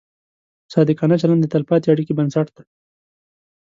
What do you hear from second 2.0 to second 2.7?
بنسټ دی.